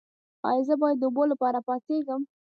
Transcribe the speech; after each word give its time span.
ایا 0.49 0.61
زه 0.67 0.73
باید 0.81 0.97
د 0.99 1.03
اوبو 1.07 1.23
لپاره 1.31 1.59
پاڅیږم؟ 1.67 2.21